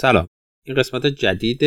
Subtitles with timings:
[0.00, 0.28] سلام.
[0.66, 1.60] این قسمت جدید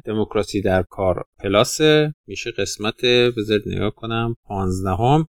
[0.00, 1.80] دموکراسی در کار پلاس.
[2.26, 5.26] میشه قسمت بذارید نگاه کنم 15 هم.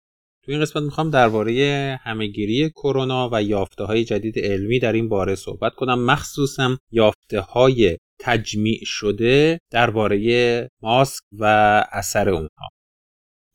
[0.44, 5.34] تو این قسمت می‌خوام درباره همهگیری کرونا و یافته های جدید علمی در این باره
[5.34, 6.04] صحبت کنم.
[6.04, 11.44] مخصوصا یافته های تجمیع شده درباره ماسک و
[11.92, 12.68] اثر اونها.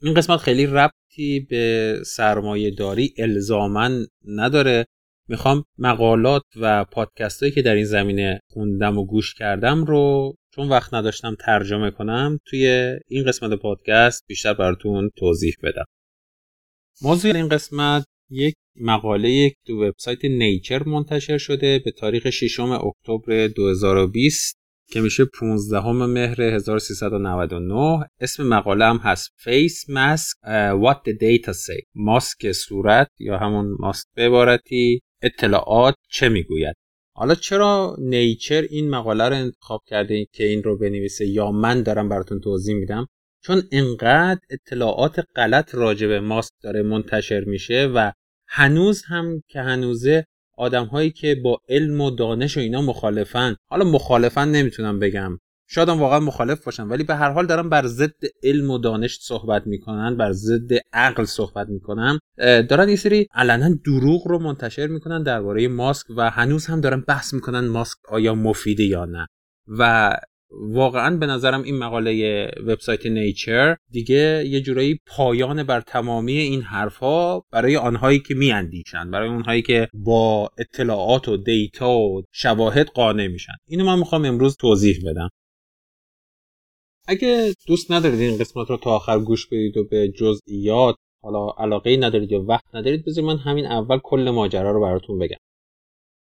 [0.02, 4.86] این قسمت خیلی ربطی به سرمایه داری الزامن نداره.
[5.28, 10.70] می‌خوام مقالات و پادکست هایی که در این زمینه خوندم و گوش کردم رو چون
[10.70, 15.86] وقت نداشتم ترجمه کنم توی این قسمت پادکست بیشتر براتون توضیح بدم.
[17.02, 23.48] موضوع این قسمت یک مقاله یک تو وبسایت نیچر منتشر شده به تاریخ 6 اکتبر
[23.48, 24.58] 2020
[24.92, 31.54] که میشه 15 مهر 1399 اسم مقاله هم هست Face Mask uh, What the Data
[31.54, 31.84] Say.
[31.96, 35.02] ماسک صورت یا همون ماسک به عبارتی.
[35.26, 36.76] اطلاعات چه می‌گوید؟
[37.16, 42.10] حالا چرا نیچر این مقاله رو انتخاب کرده که این رو بنویسه یا من دارم
[42.10, 43.08] براتون توضیح میدم؟
[43.44, 48.12] چون انقدر اطلاعات غلط راجع به ماسک داره منتشر میشه و
[48.48, 50.26] هنوز هم که هنوزه
[50.58, 55.40] آدم هایی که با علم و دانش و اینا مخالفن حالا مخالفن نمی‌تونم بگم.
[55.68, 59.68] شاید واقعا مخالف باشن ولی به هر حال دارن بر ضد علم و دانش صحبت
[59.68, 65.68] می‌کنن بر ضد عقل صحبت می‌کنن دارن یه سری علنا دروغ رو منتشر می‌کنن درباره
[65.68, 69.28] ماسک و هنوز هم دارن بحث می‌کنن ماسک آیا مفیده یا نه.
[69.68, 70.12] و
[70.52, 77.46] واقعا به نظرم این مقاله وبسایت نیچر دیگه یه جورایی پایان بر تمامی این حرفها
[77.52, 83.54] برای آنهایی که میاندیشن برای اونهایی که با اطلاعات و دیتا و شواهد قانع میشن.
[83.68, 85.30] اینو من می‌خوام امروز توضیح بدم.
[87.08, 91.98] اگه دوست ندارید این قسمت رو تا آخر گوش بدید و به جزئیات حالا علاقه
[91.98, 95.38] ندارید یا وقت ندارید بذارید من همین اول کل ماجرا رو براتون بگم.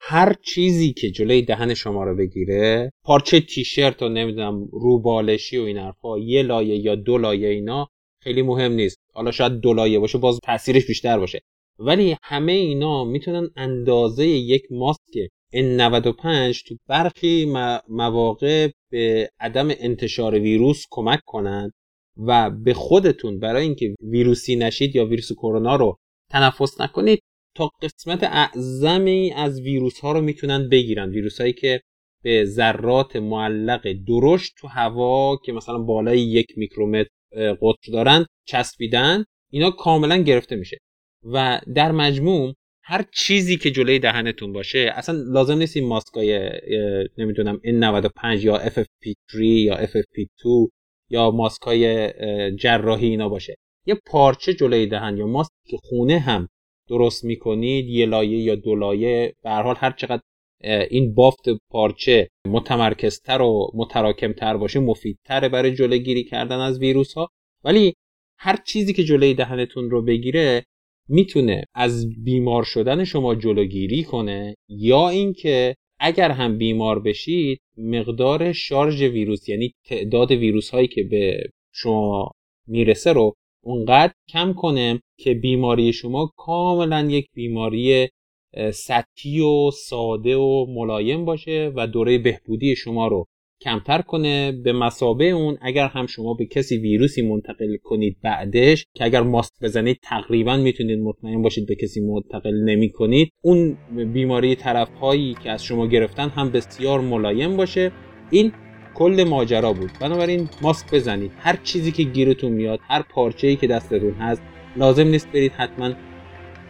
[0.01, 5.79] هر چیزی که جلوی دهن شما رو بگیره پارچه تیشرت و نمی‌دونم روبالشی و این
[5.79, 7.89] حرفا یه لایه یا دو لایه اینا
[8.23, 8.99] خیلی مهم نیست.
[9.15, 11.41] حالا شاید دو لایه باشه باز تاثیرش بیشتر باشه.
[11.79, 17.53] ولی همه اینا می‌تونن اندازه یک ماسک N95 تو برخی
[17.89, 21.73] مواقع به عدم انتشار ویروس کمک کنند
[22.27, 25.97] و به خودتون برای اینکه ویروسی نشید یا ویروس کرونا رو
[26.31, 27.23] تنفس نکنید
[27.57, 31.11] تا قسمت اعظمی از ویروس ها رو می‌تونن بگیرن.
[31.11, 31.81] ویروس هایی که
[32.23, 39.71] به ذرات معلق درشت تو هوا که مثلا بالای یک میکرومتر قطر دارن چسبیدن اینا
[39.71, 40.79] کاملا گرفته میشه.
[41.25, 42.55] و در مجموع
[42.91, 46.51] هر چیزی که جلوی دهنتون باشه اصلا لازم نیست این ماسکای
[47.19, 50.71] نمی‌دونم N95 یا FFP3 یا FFP2
[51.11, 52.13] یا ماسکای
[52.57, 53.57] جراحی اینا باشه.
[53.87, 56.49] یه پارچه جلوی دهن یا ماسک که خونه هم
[56.89, 59.35] درست می‌کنید یه لایه یا دو لایه.
[59.43, 60.23] به هر حال هر چقدر
[60.91, 67.29] این بافت پارچه متمرکزتر و متراکمتر باشه مفیدتره برای جلوگیری کردن از ویروس ها
[67.65, 67.95] ولی
[68.39, 70.65] هر چیزی که جلوی دهنتون رو بگیره
[71.09, 79.03] می‌تونه از بیمار شدن شما جلوگیری کنه یا اینکه اگر هم بیمار بشید مقدار شارژ
[79.03, 82.31] ویروس یعنی تعداد ویروس هایی که به شما
[82.67, 88.09] می‌رسه رو اونقدر کم کنه که بیماری شما کاملا یک بیماری
[88.73, 93.27] سطحی و ساده و ملایم باشه و دوره بهبودی شما رو
[93.61, 94.53] کمتر کنه.
[94.53, 99.53] به مسابه اون اگر هم شما به کسی ویروسی منتقل کنید بعدش که اگر ماسک
[99.63, 103.77] بزنید تقریبا می‌تونید مطمئن باشید به کسی منتقل نمی کنید اون
[104.13, 107.93] بیماری طرف هایی که از شما گرفتن هم بسیار ملایم باشه.
[108.31, 108.53] این
[108.95, 109.91] کل ماجرا بود.
[110.01, 111.33] بنابراین ماسک بزنید.
[111.39, 114.43] هر چیزی که گیرتون میاد هر پارچه ای که دستتون هست
[114.77, 115.93] لازم نیست برید حتما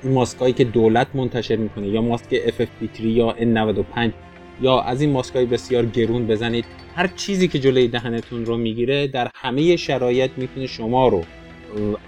[0.02, 4.27] این ماسک هایی که دولت منتشر می‌کنه یا ماسک FFP3 یا N95
[4.60, 6.64] یا از این ماسکای بسیار گرون بزنید
[6.96, 11.24] هر چیزی که جلوی دهنتون رو می‌گیره در همه شرایط می‌تونه شما رو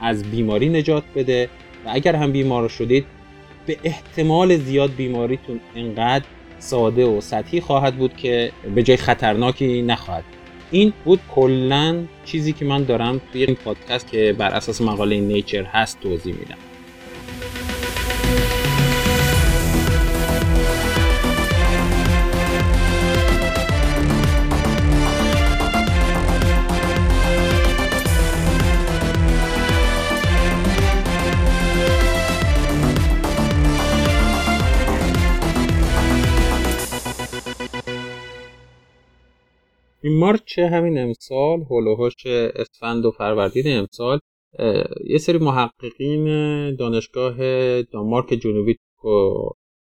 [0.00, 1.48] از بیماری نجات بده
[1.86, 3.04] و اگر هم بیمار شدید
[3.66, 6.24] به احتمال زیاد بیماریتون انقدر
[6.58, 10.24] ساده و سطحی خواهد بود که به جای خطرناکی نخواهد.
[10.70, 15.64] این بود کلا چیزی که من دارم توی این پادکست که بر اساس مقاله نیچر
[15.64, 16.69] هست توضیح میدم.
[40.18, 44.18] مارچ همین امسال هلوهاش اسفند و فروردین امسال
[45.07, 46.24] یه سری محققین
[46.77, 47.36] دانشگاه
[47.83, 48.77] دانمارک جنوبی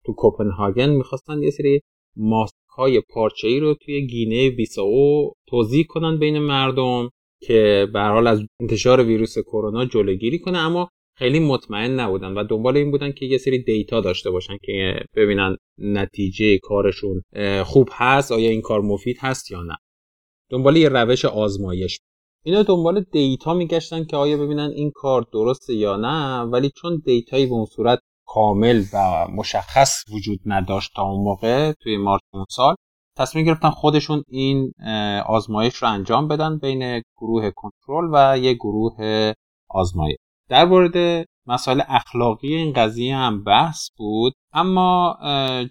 [0.06, 1.80] تو کوپنهاگن می‌خواستن یه سری
[2.16, 7.10] ماسک های پارچه ای رو توی گینه بیساو توضیح کنن بین مردم
[7.42, 12.76] که به حال از انتشار ویروس کرونا جلوگیری کنه اما خیلی مطمئن نبودن و دنبال
[12.76, 17.22] این بودن که یه سری دیتا داشته باشن که ببینن نتیجه کارشون
[17.64, 19.76] خوب هست آیا این کار مفید هست یا نه.
[20.54, 22.00] دنبال یه روش آزمایش.
[22.44, 27.46] اینا دنبال دیتا میگشتن که آیا ببینن این کار درسته یا نه ولی چون دیتایی
[27.46, 32.74] به اون صورت کامل و مشخص وجود نداشت تا اون موقع توی مارچ اون سال
[33.16, 34.72] تصمیم گرفتن خودشون این
[35.26, 39.32] آزمایش رو انجام بدن بین گروه کنترل و یه گروه
[39.70, 40.16] آزمایش.
[40.48, 45.18] در مورد مسائل اخلاقی این قضیه هم بحث بود اما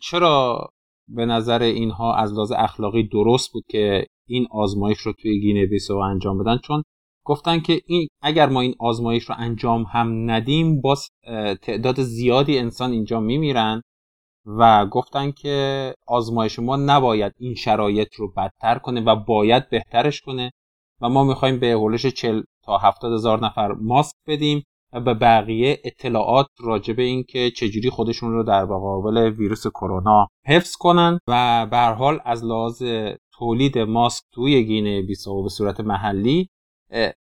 [0.02, 0.70] چرا
[1.08, 5.98] به نظر اینها از لحاظ اخلاقی درست بود که این آزمایش رو توی گینه بیسو
[5.98, 6.58] انجام بدن.
[6.58, 6.84] چون
[7.25, 11.10] گفتن که این اگر ما این آزمایش رو انجام هم ندیم باز
[11.62, 13.81] تعداد زیادی انسان اینجا میمیرن
[14.46, 20.52] و گفتن که آزمایش ما نباید این شرایط رو بدتر کنه و باید بهترش کنه
[21.02, 25.81] و ما می‌خوایم به هولش 40 تا 70 هزار نفر ماسک بدیم و به بقیه
[25.84, 31.78] اطلاعات راجع به اینکه چجوری خودشون رو در مقابل ویروس کرونا حفظ کنن و به
[31.78, 32.84] حال از لحاظ
[33.38, 36.50] تولید ماسک توی گینه بیساو به صورت محلی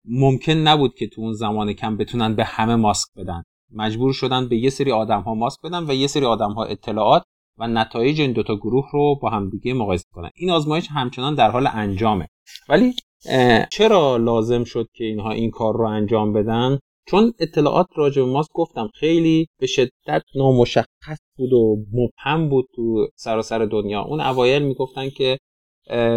[0.05, 3.43] ممکن نبود که تو اون زمان کم بتونن به همه ماسک بدن.
[3.75, 7.23] مجبور شدن به یه سری آدم ها ماسک بدن و یه سری آدم ها اطلاعات
[7.57, 10.29] و نتایج این دوتا گروه رو با همدیگه مقایسه کنن.
[10.35, 12.27] این آزمایش همچنان در حال انجامه.
[12.69, 12.93] ولی
[13.71, 18.51] چرا لازم شد که اینها این کار رو انجام بدن؟ چون اطلاعات راجع به ماسک
[18.53, 24.01] گفتم خیلی به شدت نامشخص بود و مبهم بود تو سراسر دنیا.
[24.01, 25.37] اون اوایل می‌گفتن که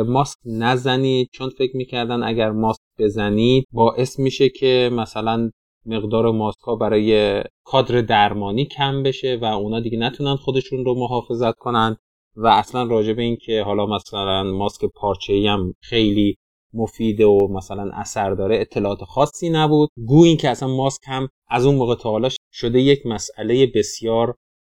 [0.06, 1.28] ماسک نزنید.
[1.32, 5.50] چون فکر می‌کردن اگر ماسک بزنید باعث میشه که مثلا
[5.86, 11.54] مقدار ماسک ها برای کادر درمانی کم بشه و اونا دیگه نتونن خودشون رو محافظت
[11.54, 11.96] کنن.
[12.38, 16.36] و اصلا راجع به این که حالا مثلا ماسک پارچه هم خیلی
[16.74, 19.90] مفیده و مثلا اثر داره اطلاعات خاصی نبود.
[20.06, 24.34] گو این که اصلا ماسک هم از اون موقع تا حالا شده یک مسئله بسیار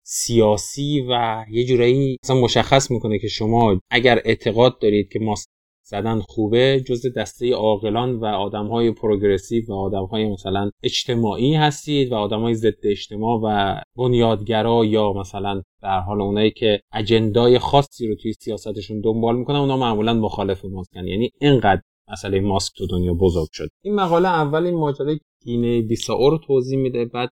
[0.10, 5.50] سیاسی و یه جورایی اصلا مشخص می‌کنه که شما اگر اعتقاد دارید که ماسک
[5.84, 12.12] زدن خوبه جز دسته عاقلان و آدم های پروگرسیو و آدم های مثلا اجتماعی هستید
[12.12, 18.08] و آدم های ضد اجتماع و بنیادگرا یا مثلا در حال اونایی که اجندای خاصی
[18.08, 21.82] رو توی سیاستشون دنبال می‌کنن اونا معمولا مخالف ماسکن یعنی اینقدر
[22.12, 23.70] مسئله ماسک تو دنیا بزرگ شد.
[23.84, 27.06] این مقاله اول این ماجرای گینه بیساو رو توضیح میده.
[27.06, 27.30] بعد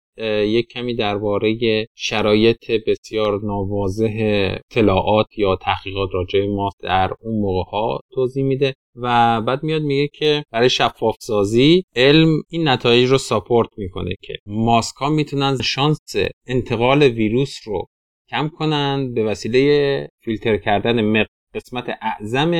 [0.45, 1.57] یک کمی درباره
[1.95, 4.13] شرایط بسیار ناواضح
[4.71, 10.07] اطلاعات یا تحقیقات راجع ماسک در اون موقع ها توضیح میده و بعد میاد میگه
[10.07, 16.15] که برای شفاف سازی علم این نتایج رو ساپورت می‌کنه که ماسک ها می‌تونن شانس
[16.47, 17.85] انتقال ویروس رو
[18.29, 22.51] کم کنن به وسیله فیلتر کردن قسمت اعظم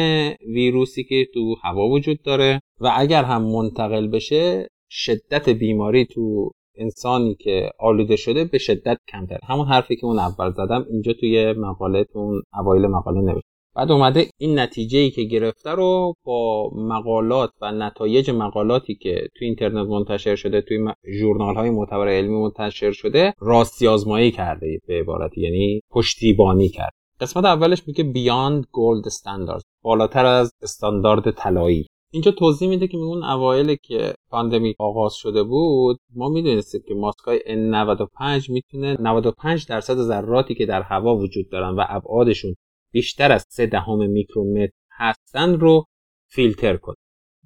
[0.47, 7.35] ویروسی که تو هوا وجود داره و اگر هم منتقل بشه شدت بیماری تو انسانی
[7.35, 9.39] که آلوده شده به شدت کمتر.
[9.43, 13.45] همون حرفی که اون اول زدم اینجا توی مقاله اون اوایل مقاله نوشت.
[13.75, 19.47] بعد اومده این نتیجه ای که گرفته رو با مقالات و نتایج مقالاتی که توی
[19.47, 20.87] اینترنت منتشر شده توی
[21.19, 26.91] ژورنال های معتبر علمی منتشر شده راستی آزمایی کرده به عبارت یعنی پشتیبانی کرد.
[27.19, 31.87] قسمت اولش میگه بیاند گولد استاندارد بالاتر از استاندارد طلایی.
[32.13, 37.39] اینجا توضیح میده که اون اوایل که پاندمیک آغاز شده بود ما می‌دونستیم که ماسکای
[37.39, 42.55] N95 می‌تونه 95 درصد ذراتی که در هوا وجود دارن و ابعادشون
[42.91, 45.85] بیشتر از 3 دهم میکرومتر هستن رو
[46.27, 46.95] فیلتر کنه.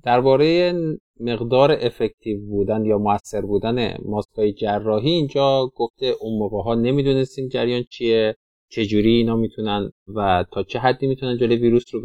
[0.03, 0.73] درباره
[1.19, 7.83] مقدار افکتیو بودن یا موثر بودن ماسکای جراحی اینجا گفته اون موقع ها نمی‌دونستیم جریان
[7.89, 8.35] چیه
[8.71, 12.01] چجوری اینا می‌تونن و تا چه حدی می‌تونن جلوی ویروس رو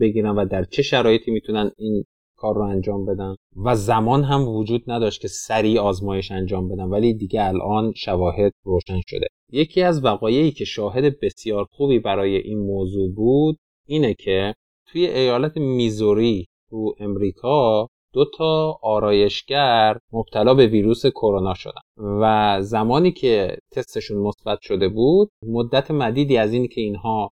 [0.00, 2.04] بگیرن و در چه شرایطی می‌تونن این
[2.36, 3.36] کار رو انجام بدن.
[3.64, 9.00] و زمان هم وجود نداشت که سریع آزمایش انجام بدن ولی دیگه الان شواهد روشن
[9.06, 9.26] شده.
[9.52, 13.56] یکی از وقایعی که شاهد بسیار خوبی برای این موضوع بود
[13.86, 14.54] اینه که
[14.86, 21.80] توی ایالت میزوری تو امریکا دو تا آرایشگر مبتلا به ویروس کرونا شدن.
[21.96, 27.30] و زمانی که تستشون مثبت شده بود مدت مدیدی از این که اینها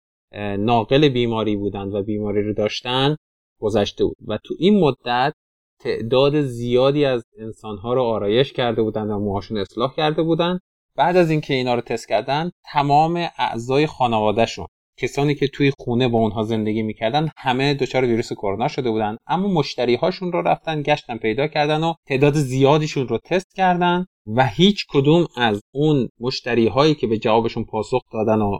[0.58, 3.16] ناقل بیماری بودند و بیماری رو داشتن
[3.60, 4.16] گذشته بود.
[4.26, 5.32] و تو این مدت
[5.80, 10.60] تعداد زیادی از انسانها رو آرایش کرده بودند و موهاشون اصلاح کرده بودند.
[10.96, 14.66] بعد از اینکه اینا رو تست کردن تمام اعضای خانوادهشون
[14.98, 19.16] کسانی که توی خونه با اونها زندگی می‌کردن همه دچار ویروس کرونا شده بودن.
[19.26, 24.46] اما مشتری هاشون رو رفتن گشتن پیدا کردن و تعداد زیادیشون رو تست کردن و
[24.46, 28.58] هیچ کدوم از اون مشتری هایی که به جوابشون پاسخ دادن و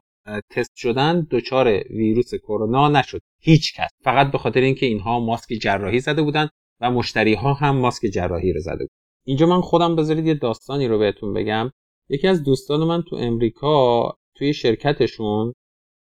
[0.51, 3.21] تست شدن دچار ویروس کرونا نشد.
[3.41, 3.91] هیچ کس.
[4.05, 6.49] فقط به خاطر اینکه اینها ماسک جراحی زده بودن
[6.81, 8.91] و مشتری ها هم ماسک جراحی رو زده بود
[9.27, 11.71] اینجا من خودم بذارید یه داستانی رو بهتون بگم.
[12.09, 15.53] یکی از دوستان من تو امریکا توی شرکتشون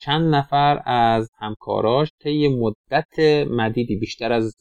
[0.00, 3.18] چند نفر از همکاراش طی مدت
[3.50, 4.56] مدیدی بیشتر از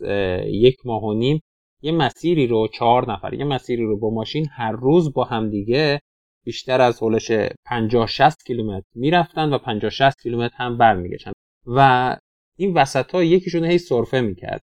[0.46, 1.40] یک ماه و نیم
[1.82, 6.00] یه مسیری رو چهار نفر یه مسیری رو با ماشین هر روز با همدیگه
[6.48, 7.32] بیشتر از هولش
[7.66, 11.32] 50 60 کیلومتر می‌رفتن و 50 60 کیلومتر هم برمیگشتن.
[11.66, 12.16] و
[12.58, 14.62] این وسط ها یکیشون هی سرفه می‌کرد.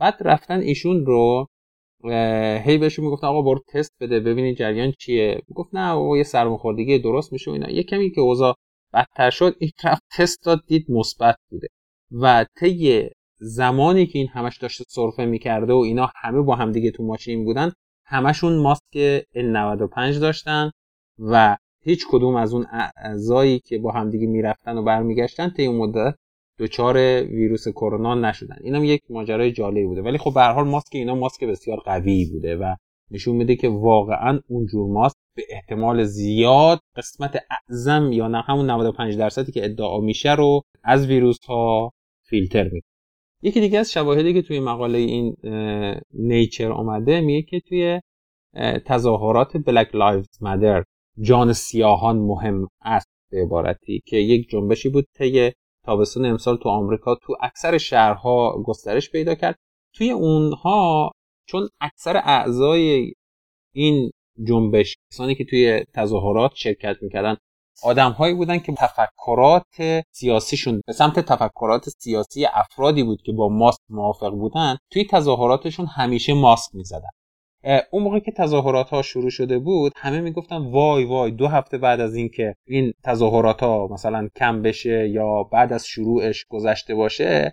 [0.00, 1.46] بعد رفتن ایشون رو
[2.64, 5.42] هی بهشون می‌گفتن آقا برو تست بده ببینید جریان چیه.
[5.54, 7.70] گفت نه آقا یه سرماخوردگی درست میشه اینا.
[7.70, 8.54] یه کمی که اوضاع
[8.94, 11.68] بدتر شد این طرف تست داد دید مثبت بوده.
[12.10, 17.02] و طی زمانی که این همش داشته سرفه می‌کرده و اینا همه با همدیگه تو
[17.02, 17.72] ماشین بودن
[18.06, 20.70] همشون ماسک N95 داشتن.
[21.18, 26.14] و هیچ کدوم از اون اعضایی که با همدیگه می‌رفتن و برمیگشتن طی اون مدت
[26.58, 28.56] دچار ویروس کرونا نشدن.
[28.60, 30.02] اینم یک ماجرای جالبی بوده.
[30.02, 32.74] ولی خب به هر حال ماسک اینا ماسک بسیار قوی بوده و
[33.10, 38.70] نشون میده که واقعا اون جور ماسک به احتمال زیاد قسمت اعظم یا نه همون
[38.70, 41.92] 95 درصدی که ادعا میشه رو از ویروس ها
[42.22, 42.90] فیلتر می‌کنه.
[43.42, 45.36] یکی دیگه از شواهدی که توی مقاله این
[46.12, 48.00] نیچر آمده میگه که توی
[48.86, 50.84] تظاهرات Black Lives Matter
[51.20, 55.52] جان سیاهان مهم است به عبارتی که یک جنبشی بود طی
[55.84, 59.56] تابستون امسال تو آمریکا تو اکثر شهرها گسترش پیدا کرد.
[59.94, 61.10] توی اونها
[61.48, 63.12] چون اکثر اعضای
[63.74, 64.10] این
[64.48, 67.36] جنبش کسانی که توی تظاهرات شرکت می‌کردن
[67.82, 74.30] آدمهایی بودن که تفکرات سیاسیشون به سمت تفکرات سیاسی افرادی بود که با ماسک موافق
[74.30, 77.08] بودن توی تظاهراتشون همیشه ماسک می‌زدن.
[77.90, 82.00] اون موقع که تظاهرات ها شروع شده بود همه می‌گفتن وای وای دو هفته بعد
[82.00, 87.52] از اینکه این تظاهرات ها مثلا کم بشه یا بعد از شروعش گذشته باشه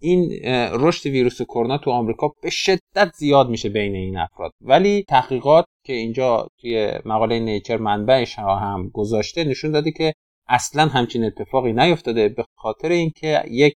[0.00, 0.30] این
[0.72, 4.52] رشد ویروس کرونا تو آمریکا به شدت زیاد میشه بین این افراد.
[4.60, 10.12] ولی تحقیقات که اینجا توی مقاله نیچر منبعش هم گذاشته نشون داده که
[10.48, 13.74] اصلا همچین اتفاقی نیفتاده به خاطر اینکه یک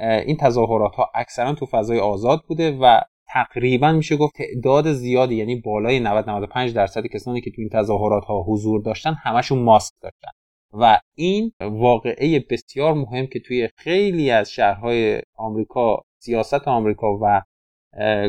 [0.00, 3.00] این تظاهرات ها اکثرا تو فضای آزاد بوده و
[3.32, 8.24] تقریبا میشه گفت تعداد زیادی یعنی بالای 90 95 درصد کسانی که تو این تظاهرات
[8.24, 10.28] ها حضور داشتن همشون ماسک داشتن.
[10.72, 17.42] و این واقعه بسیار مهم که توی خیلی از شهرهای آمریکا سیاست آمریکا و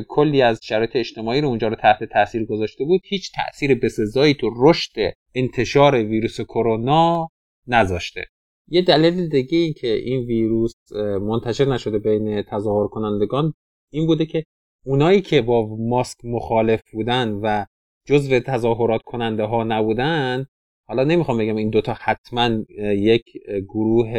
[0.07, 4.51] کلی از شرایط اجتماعی رو اونجا رو تحت تاثیر گذاشته بود هیچ تاثیر بسزایی تو
[4.57, 4.91] رشد
[5.35, 7.27] انتشار ویروس کرونا
[7.67, 8.25] نذاشته.
[8.67, 10.73] یه دلیل دیگه این که این ویروس
[11.21, 13.53] منتشر نشده بین تظاهر کنندگان
[13.91, 14.43] این بوده که
[14.85, 17.65] اونایی که با ماسک مخالف بودن و
[18.07, 20.45] جزو تظاهرات کننده ها نبودن
[20.87, 24.09] حالا نمی‌خوام بگم این دوتا حتما یک گروه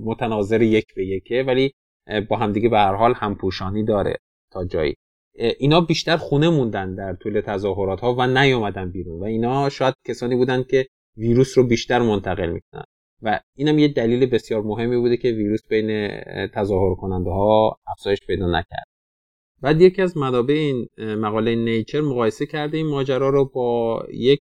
[0.00, 1.72] متناظر یک به یکه ولی
[2.28, 4.16] با همدیگه به هر حال همپوشانی داره
[4.52, 4.94] تا جایی.
[5.58, 10.36] اینا بیشتر خونه موندن در طول تظاهرات ها و نیومدن بیرون و اینا شاید کسانی
[10.36, 12.84] بودن که ویروس رو بیشتر منتقل می‌کنن
[13.22, 16.08] و اینم یه دلیل بسیار مهمی بوده که ویروس بین
[16.54, 18.93] تظاهر کننده ها افزایش پیدا نکرد.
[19.62, 24.40] بعد یکی از منابع این مقاله نیچر مقایسه کرده این ماجرا رو با یک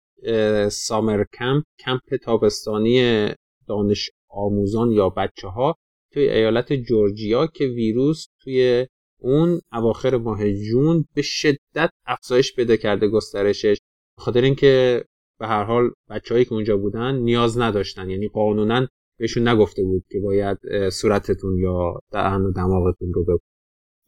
[0.69, 3.29] سامر کمپ کمپ تابستانی
[3.69, 5.75] دانش آموزان یا بچه ها
[6.13, 8.87] توی ایالت جورجیا که ویروس توی
[9.19, 13.79] اون اواخر ماه جون به شدت افزایش پیدا کرده گسترشش.
[14.19, 15.05] خاطر اینکه
[15.41, 18.87] به هر حال بچههایی که اونجا بودن نیاز نداشتن یعنی قانونا
[19.19, 23.25] بهشون نگفته بود که باید صورتتون یا دهن و دماغتون رو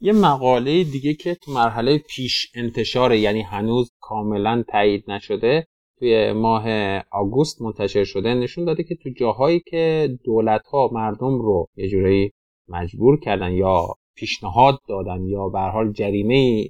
[0.00, 5.66] یه مقاله دیگه که تو مرحله پیش انتشاره یعنی هنوز کاملا تایید نشده
[5.98, 11.66] توی ماه آگوست منتشر شده نشون داده که تو جاهایی که دولت ها مردم رو
[11.76, 12.30] یه جورایی
[12.68, 13.86] مجبور کردن یا
[14.16, 16.68] پیشنهاد دادن یا به حال جریمه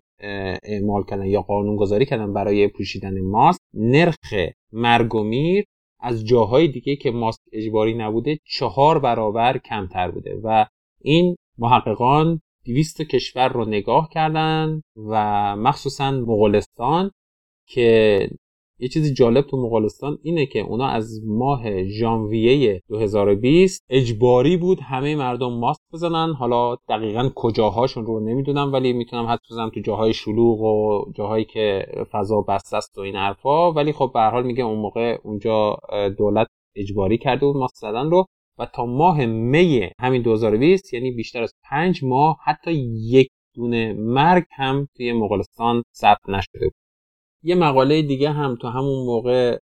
[0.62, 4.35] اعمال کردن یا قانون گذاری کردن برای پوشیدن ماسک نرخ
[4.73, 5.64] مرگ و میر
[6.00, 10.40] از جاهای دیگه که ماسک اجباری نبوده چهار برابر کمتر بوده.
[10.45, 10.66] و
[11.00, 17.11] این محققان دویست کشور رو نگاه کردن و مخصوصا مغولستان
[17.68, 18.28] که
[18.78, 25.16] یه چیزی جالب تو مغولستان اینه که اونا از ماه ژانویه 2020 اجباری بود همه
[25.16, 26.33] مردم ماسک بزنن.
[26.33, 31.87] حالا دقیقا کجاهاشون رو نمی‌دونم ولی می‌تونم حد بزنم تو جاهای شلوغ و جاهایی که
[32.12, 33.73] فضا بسته است و این حرفا.
[33.73, 35.78] ولی خب به هر حال میگه اون موقع اونجا
[36.18, 38.26] دولت اجباری کرده بود ماسک زدن رو.
[38.58, 44.44] و تا ماه می همین 2020 یعنی بیشتر از پنج ماه حتی یک دونه مرگ
[44.52, 46.75] هم توی مغولستان ثبت نشده بود.
[47.42, 49.58] یه مقاله دیگه هم تو همون موقع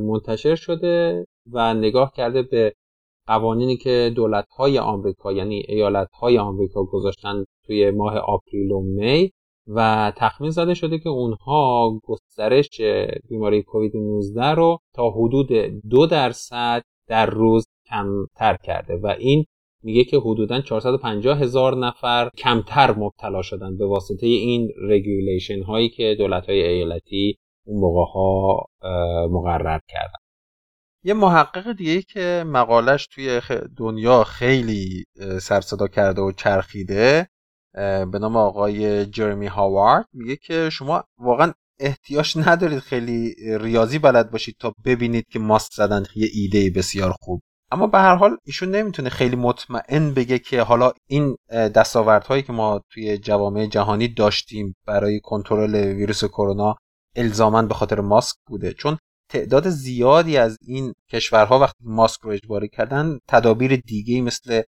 [0.00, 2.74] منتشر شده و نگاه کرده به
[3.26, 9.30] قوانینی که دولت های آمریکا یعنی ایالت های آمریکا گذاشتن توی ماه آپریل و می
[9.66, 12.80] و تخمین زده شده که اونها گسترش
[13.28, 15.52] بیماری کووید 19 رو تا حدود
[15.90, 19.44] دو درصد در روز کمتر کرده و این
[19.82, 26.16] میگه که حدودا 450 هزار نفر کمتر مبتلا شدن به واسطه این رگولیشن هایی که
[26.18, 27.36] دولت های ایالتی
[27.66, 28.66] اون موقع ها
[29.30, 30.18] مقرر کردن.
[31.04, 33.40] یه محقق دیگه که مقالش توی
[33.76, 35.04] دنیا خیلی
[35.40, 37.28] سرصدا کرده و چرخیده
[38.12, 44.56] به نام آقای جرمی هاوارد میگه که شما واقعا احتیاج ندارید خیلی ریاضی بلد باشید
[44.58, 47.42] تا ببینید که ماست زدن یه ایده بسیار خوب.
[47.72, 52.80] اما به هر حال ایشون نمی‌تونه خیلی مطمئن بگه که حالا این دستاوردهایی که ما
[52.90, 56.76] توی جوامع جهانی داشتیم برای کنترل ویروس کرونا
[57.16, 58.72] الزاما به خاطر ماسک بوده.
[58.72, 58.98] چون
[59.30, 64.62] تعداد زیادی از این کشورها وقتی ماسک رو اجباری کردن تدابیر دیگه مثل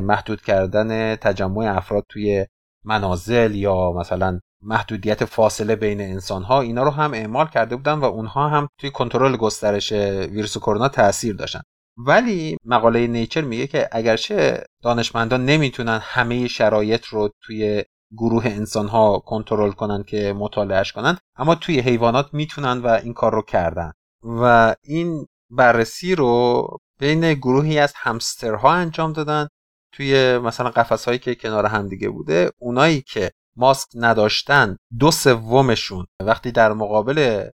[0.00, 2.46] محدود کردن تجمع افراد توی
[2.84, 8.04] منازل یا مثلا محدودیت فاصله بین انسان ها اینا رو هم اعمال کرده بودن و
[8.04, 9.92] اونها هم توی کنترل گسترش
[10.32, 11.60] ویروس کرونا تاثیر داشتن.
[11.96, 17.84] ولی مقاله نیچر میگه که اگرچه دانشمندان نمی‌تونن همه شرایط رو توی
[18.16, 23.32] گروه انسان ها کنترل کنن که مطالعهش کنن اما توی حیوانات می‌تونن و این کار
[23.32, 23.92] رو کردن.
[24.22, 26.66] و این بررسی رو
[26.98, 29.48] بین گروهی از همسترها انجام دادن.
[29.92, 36.06] توی مثلا قفس هایی که کنار همدیگه بوده اونایی که ماسک نداشتن دو سومشون.
[36.20, 37.48] وقتی در مقابل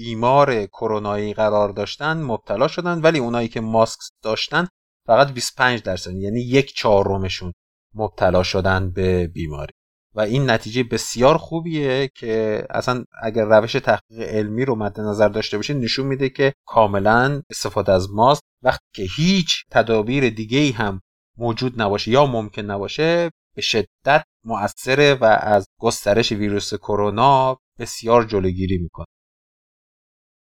[0.00, 4.68] بیمار کرونایی قرار داشتن مبتلا شدن ولی اونایی که ماسک داشتن
[5.06, 7.52] فقط 25 درصد یعنی یک چهارمشون
[7.94, 9.72] مبتلا شدن به بیماری.
[10.14, 15.56] و این نتیجه بسیار خوبیه که اصلا اگر روش تحقیق علمی رو مد نظر داشته
[15.56, 21.00] باشید نشون میده که کاملا استفاده از ماسک وقتی که هیچ تدابیر دیگه هم
[21.38, 28.78] موجود نباشه یا ممکن نباشه به شدت مؤثره و از گسترش ویروس کرونا بسیار جلوگیری
[28.78, 29.06] می‌کنه.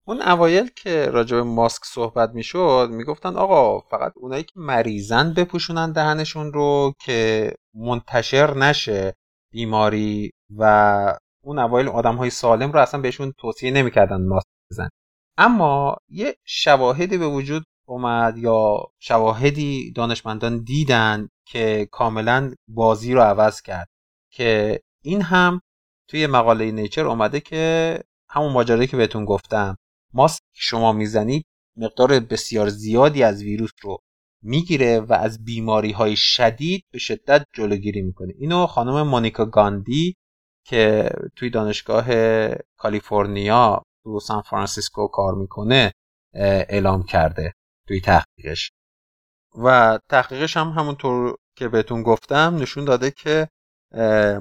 [0.07, 5.91] اون اوایل که راجع به ماسک صحبت می‌شد می‌گفتن آقا فقط اونایی که مریضن بپوشونن
[5.91, 9.13] دهنشون رو که منتشر نشه
[9.51, 14.89] بیماری و اون اوایل آدم های سالم رو اصلا بهشون توصیه نمی‌کردن ماسک بزن
[15.37, 23.61] اما یه شواهدی به وجود اومد یا شواهدی دانشمندان دیدن که کاملا بازی رو عوض
[23.61, 23.87] کرد
[24.31, 25.61] که این هم
[26.09, 29.77] توی مقاله نیچر اومده که همون ماجرایی که بهتون گفتم.
[30.17, 31.45] ماسک شما می‌زنید
[31.77, 33.97] مقدار بسیار زیادی از ویروس رو
[34.43, 38.33] می‌گیره و از بیماری های شدید به شدت جلوگیری می‌کنه.
[38.37, 40.15] اینو خانم مونیکا گاندی
[40.65, 42.05] که توی دانشگاه
[42.77, 45.91] کالیفرنیا تو سان فرانسیسکو کار می‌کنه
[46.33, 47.53] اعلام کرده
[47.87, 48.71] توی تحقیقش.
[49.63, 53.47] و تحقیقش هم همونطور که بهتون گفتم نشون داده که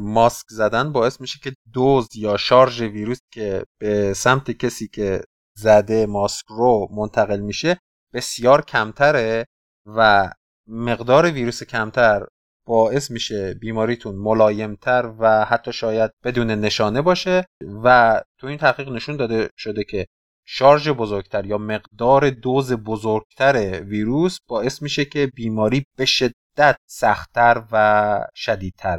[0.00, 5.20] ماسک زدن باعث میشه که دوز یا شارژ ویروس که به سمت کسی که
[5.56, 7.78] زده ماسک رو منتقل میشه
[8.14, 9.46] بسیار کمتره
[9.86, 10.30] و
[10.68, 12.26] مقدار ویروس کمتر
[12.66, 17.44] باعث میشه بیماریتون ملایمتر و حتی شاید بدون نشانه باشه
[17.84, 20.06] و تو این تحقیق نشون داده شده که
[20.48, 28.26] شارژ بزرگتر یا مقدار دوز بزرگتر ویروس باعث میشه که بیماری به شدت سختتر و
[28.34, 28.98] شدیدتر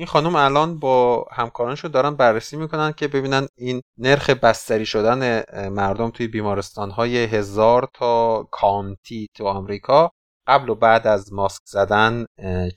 [0.00, 6.10] این خانم الان با همکارانشو دارن بررسی می‌کنن که ببینن این نرخ بستری شدن مردم
[6.10, 10.10] توی بیمارستان های هزار تا کانتی تو آمریکا
[10.46, 12.26] قبل و بعد از ماسک زدن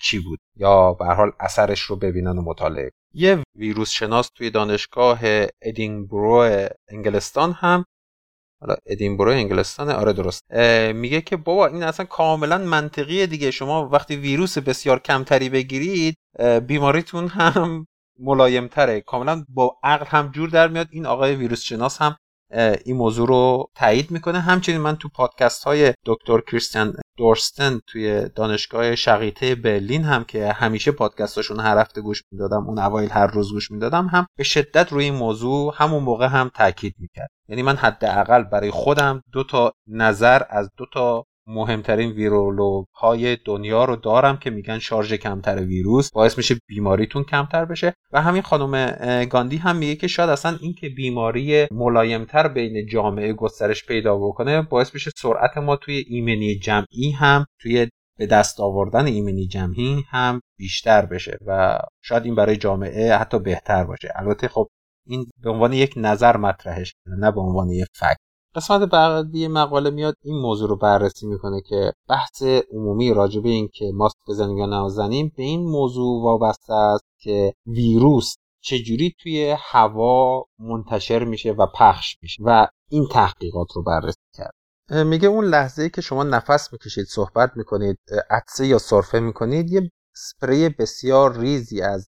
[0.01, 2.91] چی بود؟ یا به حال اثرش رو ببینن و مطالعه.
[3.13, 5.19] یه ویروس شناس توی دانشگاه
[5.61, 7.85] ادینبرو انگلستان هم
[8.63, 10.53] حالا ادینبرو انگلستان آره درست.
[10.93, 13.51] میگه که بابا این اصلا کاملا منطقیه دیگه.
[13.51, 16.17] شما وقتی ویروس بسیار کمتری بگیرید
[16.67, 17.87] بیماریتون هم
[18.19, 19.01] ملایمتره.
[19.01, 20.87] کاملا با عقل هم جور در میاد.
[20.91, 22.15] این آقای ویروس شناس هم
[22.85, 24.39] این موضوع رو تایید می‌کنه.
[24.39, 30.91] همچنین من تو پادکست های دکتر کریستیان دورستن توی دانشگاه شقیطه برلین هم که همیشه
[30.91, 35.03] پادکستاشون هر هفته گوش می‌دادم اون اوایل هر روز گوش می‌دادم هم به شدت روی
[35.03, 37.29] این موضوع همون موقع هم تاکید می‌کرد.
[37.47, 43.85] یعنی من حداقل برای خودم دو تا نظر از دو تا مهمترین ویرولوگ های دنیا
[43.85, 47.93] رو دارم که میگن شارژ کمتر ویروس باعث میشه بیماریتون کمتر بشه.
[48.11, 48.91] و همین خانم
[49.25, 54.93] گاندی هم میگه که شاید اصلا اینکه بیماری ملایمتر بین جامعه گسترش پیدا بکنه باعث
[54.93, 61.05] میشه سرعت ما توی ایمنی جمعی هم توی به دست آوردن ایمنی جمعی هم بیشتر
[61.05, 61.37] بشه.
[61.45, 64.11] و شاید این برای جامعه حتی بهتر باشه.
[64.15, 64.67] البته خب
[65.07, 68.17] این به عنوان یک نظر مطرحش نه به عنوان یک فکت.
[68.55, 73.91] قسمت بعدی مقاله میاد این موضوع رو بررسی می‌کنه که بحث عمومی راجبه این که
[73.93, 81.23] ماسک بزنیم یا نزنیم به این موضوع وابسته است که ویروس چجوری توی هوا منتشر
[81.23, 84.53] میشه و پخش میشه و این تحقیقات رو بررسی کرد.
[85.05, 87.97] میگه اون لحظه که شما نفس می‌کشید صحبت می‌کنید
[88.29, 92.09] عطسه یا سرفه می‌کنید یه سپری بسیار ریزی از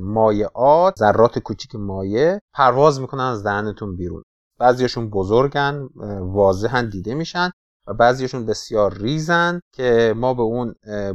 [0.00, 4.22] مایعات ذرات کوچیک مایع پرواز می‌کنن از دهنتون بیرون.
[4.58, 5.88] بعضیشون بزرگن
[6.20, 7.50] واضحن دیده میشن
[7.86, 10.74] و بعضیشون بسیار ریزن که ما به اون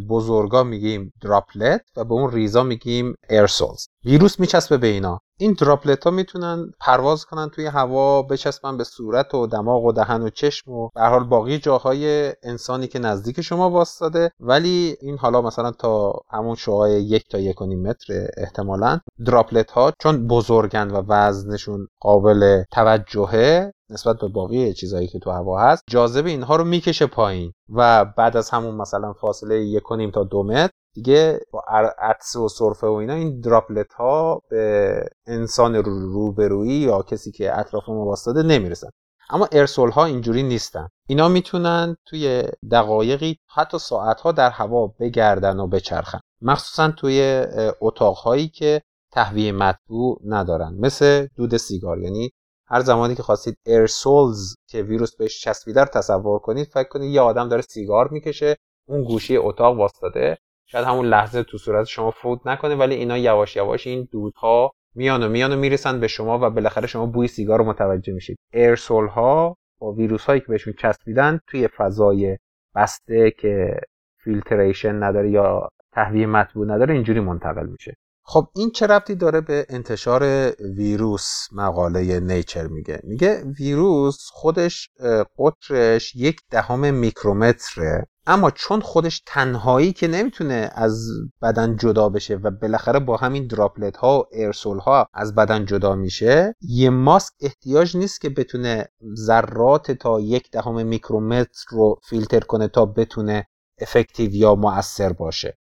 [0.09, 5.19] بزرگا میگیم دراپلت و به اون ریزا میگیم ایرسولز ویروس میچسبه به اینا.
[5.43, 10.21] این دراپلت ها می‌تونن پرواز کنن توی هوا بچسبن به صورت و دماغ و دهن
[10.21, 15.41] و چشم و به حال باقی جاهای انسانی که نزدیک شما واسطاده ولی این حالا
[15.41, 20.91] مثلا تا همون شعاع یک تا یک و نیم متر احتمالا دراپلت ها چون بزرگن
[20.91, 26.63] و وزنشون قابل توجهه نسبت به باقی چیزهایی که تو هوا هست جاذبه اینها رو
[26.63, 31.39] می‌کشه پایین و بعد از همون مثلا فاصله یک و نیم تا دو متر دیگه
[31.51, 31.63] با
[31.99, 37.89] عطسه و سرفه و اینا این دراپلت ها به انسان روبرویی یا کسی که اطراف
[37.89, 38.89] ما واسطاده نمی‌رسن.
[39.29, 40.87] اما ارسول ها اینجوری نیستن.
[41.07, 46.19] اینا می‌تونن توی دقایقی حتی ساعت ها در هوا بگردن و بچرخن.
[46.41, 47.45] مخصوصا توی
[47.81, 50.75] اتاق هایی که تهویه مطبوع ندارن.
[50.79, 51.99] مثل دود سیگار.
[51.99, 52.31] یعنی
[52.73, 57.21] هر زمانی که خواستید ارسولز که ویروس بهش چسبیده رو تصور کنید فکر کنید یه
[57.21, 58.55] آدم داره سیگار می‌کشه
[58.87, 63.55] اون گوشی اتاق واسطاده شاید همون لحظه تو صورت شما فوت نکنه ولی اینا یواش
[63.55, 67.59] یواش این دودها میان و میان و می‌رسن به شما و بالاخره شما بوی سیگار
[67.59, 68.37] رو متوجه میشید.
[68.53, 72.37] ایرسول ها با ویروس هایی که بهشون چسبیدن توی فضای
[72.75, 73.79] بسته که
[74.23, 77.95] فیلتریشن نداره یا تهویه مطبوع نداره اینجوری منتقل میشه.
[78.25, 83.01] خب این چه ربطی داره به انتشار ویروس؟ مقاله نیچر میگه.
[83.03, 84.89] میگه ویروس خودش
[85.37, 91.07] قطرش یک دهم میکرومتره اما چون خودش تنهایی که نمی‌تونه از
[91.41, 95.95] بدن جدا بشه و بالاخره با همین دراپلت ها و ایرسول ها از بدن جدا
[95.95, 102.67] میشه یه ماسک احتیاج نیست که بتونه ذرات تا یک دهم میکرومتر رو فیلتر کنه
[102.67, 103.47] تا بتونه
[103.81, 105.57] افکتیو یا مؤثر باشه.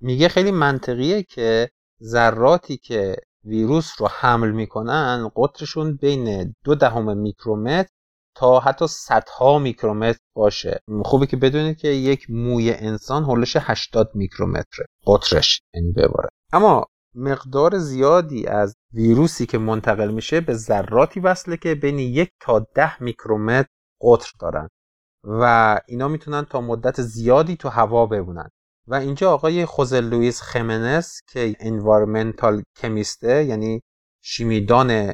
[0.00, 1.70] میگه خیلی منطقیه که
[2.02, 7.88] ذراتی که ویروس رو حمل می‌کنن قطرشون بین دو دهم میکرومتر
[8.36, 10.80] تا حتی صدها میکرومتر باشه.
[11.04, 16.86] خوبه که بدونید که یک موی انسان حلش 80 میکرومتره قطرش یعنی به عبارتی اما
[17.14, 23.02] مقدار زیادی از ویروسی که منتقل میشه به ذراتی وصله که بین یک تا ده
[23.02, 23.68] میکرومتر
[24.00, 24.68] قطر دارن
[25.24, 28.48] و اینا می‌تونن تا مدت زیادی تو هوا بمونن.
[28.86, 33.82] و اینجا آقای خوزه لوئیس خیمنس که environmental chemist ه یعنی
[34.22, 35.12] شیمیدان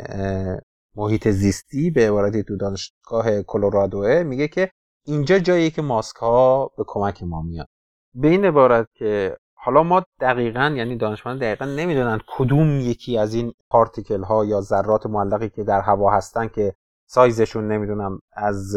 [0.97, 4.71] محیط زیستی به عبارتی تو دانشگاه کلرادوه میگه که
[5.07, 7.69] اینجا جایی که ماسک ها به کمک ما میاد
[8.15, 13.53] به این عبارت که حالا ما دقیقا یعنی دانشمند دقیقا نمی‌دونن کدوم یکی از این
[13.71, 16.75] پارتیکل ها یا ذرات معلقی که در هوا هستن که
[17.07, 18.77] سایزشون نمی‌دونم از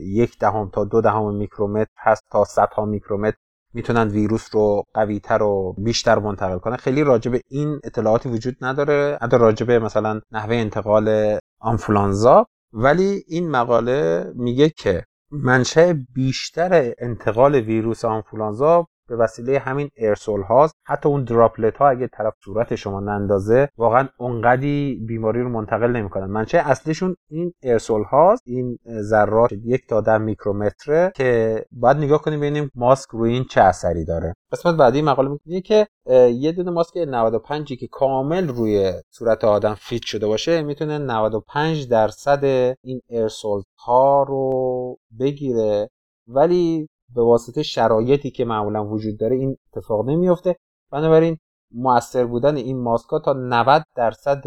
[0.00, 3.38] یک دهم تا دو دهم میکرومتر هست تا صدها میکرومتر
[3.74, 6.76] می‌تونن ویروس رو قویتر و بیشتر منتقل کنن.
[6.76, 9.18] خیلی راجع به این اطلاعاتی وجود نداره.
[9.22, 12.46] حتی راجع به مثلا نحوه انتقال آنفولانزا.
[12.72, 20.74] ولی این مقاله میگه که منشأ بیشتر انتقال ویروس آنفولانزا به وسیله همین ارسول هاست.
[20.86, 26.26] حتی اون دراپلت ها اگه طرف صورت شما نندازه واقعا اونقدی بیماری رو منتقل نمی‌کنن.
[26.26, 28.42] منشه اصلیشون این ارسول هاست.
[28.46, 33.60] این ذرات یک تا ده میکرومتره که باید نگاه کنیم ببینیم ماسک روی این چه
[33.60, 34.34] اثری داره.
[34.52, 35.86] قسمت بعدی مقاله میگه که
[36.30, 42.44] یه دونه ماسک 95 که کامل روی صورت آدم فیت شده باشه می‌تونه 95 درصد
[42.84, 45.90] این ارسول ها رو بگیره.
[46.26, 50.56] ولی به واسطه شرایطی که معمولا وجود داره این اتفاق نمیفته
[50.92, 51.36] بنابراین
[51.74, 54.44] موثر بودن این ماسکا تا 90 درصد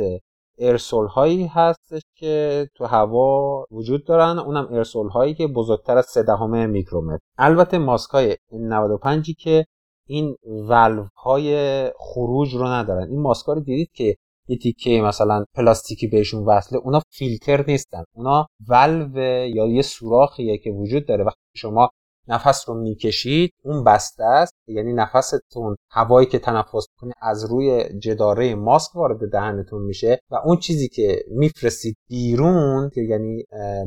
[0.59, 4.39] ارسول هایی هستش که تو هوا وجود دارن.
[4.39, 7.19] اونم ارسول هایی که بزرگتر از 3 دهم میکرومتر.
[7.37, 9.65] البته ماسک های 95 که
[10.07, 13.09] این ولو های خروج رو ندارن.
[13.09, 14.15] این ماسک رو دیدید که
[14.47, 16.79] یه تیکه مثلا پلاستیکی بهشون وصله.
[16.79, 18.03] اونا فیلتر نیستن.
[18.15, 21.23] اونا ولو یا یه سوراخیه که وجود داره.
[21.23, 21.89] وقتی شما
[22.27, 24.53] نفس رو می‌کشید اون بسته است.
[24.67, 30.57] یعنی نفستون هوایی که تنفس کنید از روی جداره ماسک وارد دهنتون میشه و اون
[30.57, 33.43] چیزی که میفرستید بیرون که یعنی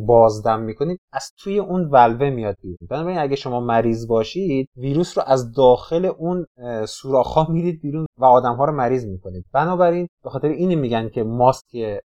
[0.06, 2.78] بازدم می‌کنید از توی اون ولوه میاد بیرون.
[2.90, 6.46] بنابراین اگه شما مریض باشید ویروس رو از داخل اون
[6.88, 9.44] سوراخ‌ها میرید بیرون و آدمها رو مریض می‌کنید.
[9.52, 12.00] بنابراین به خاطر این میگن که ماسک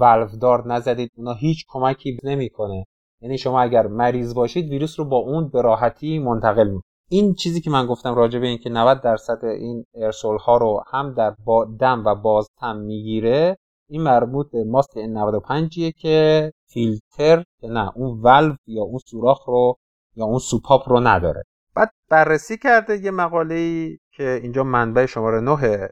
[0.00, 2.84] ولو دار نزدید اونا هیچ کمکی نمی‌کنه.
[3.20, 7.60] یعنی شما اگر مریض باشید ویروس رو با اون به راحتی منتقل می این چیزی
[7.60, 11.64] که من گفتم راجع به اینکه 90 درصد این ارسول ها رو هم در با
[11.80, 13.56] دم و بازتم می‌گیره
[13.90, 19.74] این مربوط به ماسک N95 که فیلتر نه اون ولو یا اون سوراخ رو
[20.16, 21.42] یا اون سوپاپ رو نداره.
[21.76, 25.88] بعد بررسی کرده یه مقاله ای که اینجا منبع شماره 9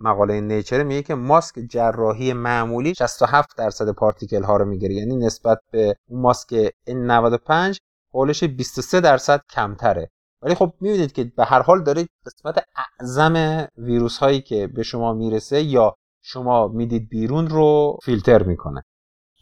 [0.00, 4.94] مقاله نیچر میگه که ماسک جراحی معمولی 67 درصد پارتیکل ها رو می‌گیره.
[4.94, 7.78] یعنی نسبت به اون ماسک N95
[8.12, 10.10] حولش 23 درصد کمتره.
[10.42, 12.64] ولی خب می‌بینید که به هر حال داره قسمت
[13.00, 18.82] اعظم ویروس هایی که به شما می‌رسه یا شما می‌دید بیرون رو فیلتر می‌کنه.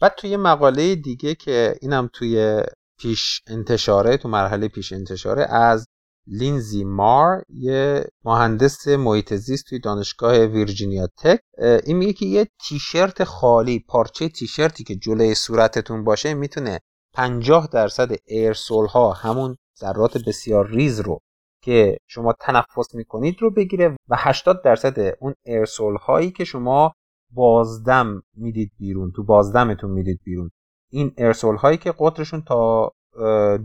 [0.01, 2.63] بعد توی مقاله دیگه که اینم توی
[2.99, 5.87] پیش انتشاره تو مرحله پیش انتشاره از
[6.27, 11.39] لینزی مار یه مهندس محیط زیست توی دانشگاه ویرجینیا تک.
[11.85, 16.79] این میگه که یه تیشرت خالی پارچه تیشرتی که جلوی صورتتون باشه می‌تونه
[17.13, 21.19] 50 درصد ایرسول ها همون ذرات بسیار ریز رو
[21.63, 26.93] که شما تنفس می‌کنید رو بگیره و 80 درصد اون ایرسول هایی که شما
[27.31, 30.51] بازدم می‌دید بیرون تو بازدمتون می‌دید بیرون.
[30.91, 32.91] این ایرسول هایی که قطرشون تا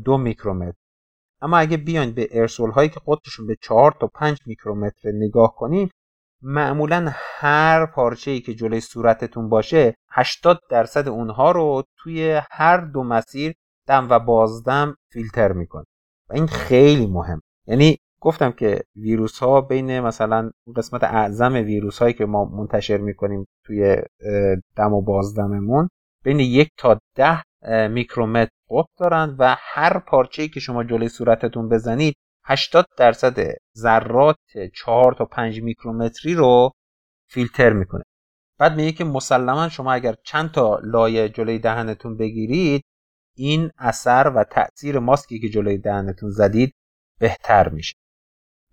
[0.05, 0.79] دو میکرومتر.
[1.43, 5.91] اما اگه بیاین به ارسول هایی که قطرشون به 4 تا 5 میکرومتر نگاه کنیم
[6.43, 13.03] معمولا هر پارچه ای که جلوی صورتتون باشه 80 درصد اونها رو توی هر دو
[13.03, 13.55] مسیر
[13.87, 15.85] دم و بازدم فیلتر می‌کنه.
[16.31, 17.43] و این خیلی مهم.
[17.67, 23.47] یعنی گفتم که ویروس ها بین مثلا قسمت اعظم ویروس هایی که ما منتشر می‌کنیم
[23.65, 23.97] توی
[24.77, 25.89] دم و بازدممون
[26.25, 27.43] بین یک تا ده
[27.91, 34.37] میکرومتر قطر دارن و هر پارچه‌ای که شما جلوی صورتتون بزنید 80 درصد ذرات
[34.75, 36.71] 4 تا 5 میکرومتری رو
[37.31, 38.03] فیلتر می‌کنه.
[38.59, 42.83] بعد میگه که مسلما شما اگر چند تا لایه جلوی دهنتون بگیرید
[43.37, 46.75] این اثر و تاثیر ماسکی که جلوی دهنتون زدید
[47.21, 47.95] بهتر میشه.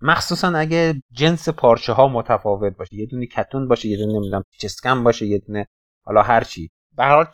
[0.02, 5.04] مخصوصا اگه جنس پارچه ها متفاوت باشه یه دونه کتون باشه یه دونه نمی‌دونم چسکن
[5.04, 5.66] باشه یه دونه
[6.06, 6.70] حالا هر چی.
[6.98, 7.26] به حال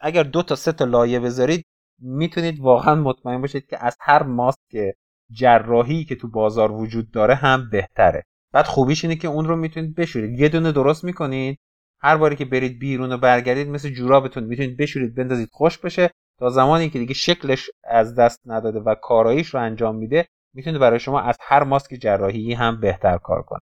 [0.00, 1.64] اگر دو تا سه تا لایه بذارید
[1.98, 4.94] می‌تونید واقعا مطمئن باشید که از هر ماسک
[5.32, 8.22] جراحی که تو بازار وجود داره هم بهتره.
[8.52, 10.40] بعد خوبیش اینه که اون رو می‌تونید بشورید.
[10.40, 11.58] یه دونه درست می‌کنید.
[12.02, 16.10] هر باری که برید بیرون و برگردید مثل جورابتون می‌تونید بشورید بندازید خوش بشه.
[16.38, 21.00] تا زمانی که دیگه شکلش از دست نداده و کاراییش رو انجام میده می‌تونه برای
[21.00, 23.60] شما از هر ماسک جراحی هم بهتر کار کنه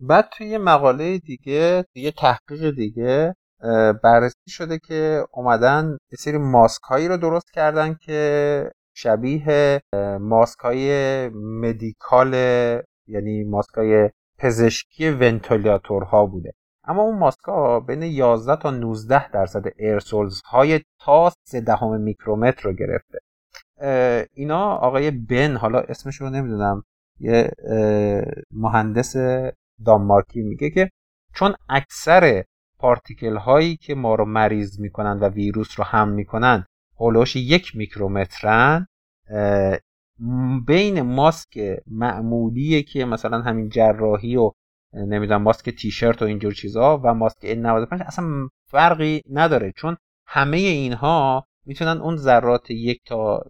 [0.00, 3.34] بعد توی یه مقاله دیگه یه تحقیق دیگه
[4.02, 9.82] بررسی شده که اومدن یه سری ماسک هایی رو درست کردن که شبیه
[10.20, 12.34] ماسک های مدیکال
[13.06, 16.52] یعنی ماسک های پزشکی ونتیلاتورها بوده.
[16.84, 22.62] اما اون ماسک ها بین 11 تا 19 درصد ایرسولز های تا 3 دهم میکرومتر
[22.62, 23.18] رو گرفته.
[24.34, 26.82] اینا آقای بن حالا اسمش رو نمی‌دونم
[27.20, 27.50] یه
[28.50, 29.16] مهندس
[29.84, 30.90] دانمارکی میگه که
[31.34, 32.44] چون اکثر
[32.82, 36.66] پارتیکل هایی که ما رو مریض می‌کنن و ویروس رو هم می‌کنن
[37.00, 38.86] هولوش یک میکرومترن
[40.66, 44.50] بین ماسک معمولی که مثلا همین جراحی و
[44.94, 48.24] نمی‌دونم ماسک تیشرت و اینجور چیزها و ماسک N95 اصلا
[48.70, 53.44] فرقی نداره چون همه اینها می‌تونن اون ذرات یک تا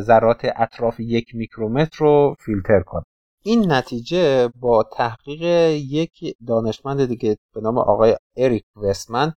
[0.00, 3.04] ذرات اطراف یک میکرومتر رو فیلتر کنن.
[3.46, 9.32] این نتیجه با تحقیق یک دانشمند دیگه به نام آقای اریک وستمن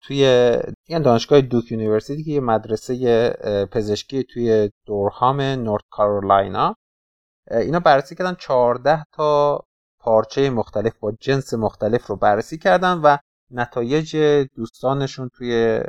[0.00, 0.52] توی
[0.88, 3.30] دانشگاه Duke University که یه مدرسه
[3.72, 6.76] پزشکی توی دورهام نورت کارولاینا
[7.50, 8.34] اینا بررسی کردن.
[8.34, 9.60] 14 تا
[9.98, 13.16] پارچه مختلف با جنس مختلف رو بررسی کردن و
[13.50, 14.16] نتایج
[14.56, 15.80] دوستانشون توی